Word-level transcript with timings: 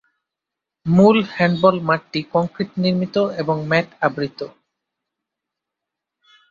মূল 0.85 1.17
হ্যান্ডবল 1.33 1.75
মাঠটি 1.87 2.19
কংক্রিট 2.33 2.71
নির্মিত 2.83 3.15
এবং 3.41 3.55
ম্যাট 3.69 3.87
আবৃত। 4.07 4.39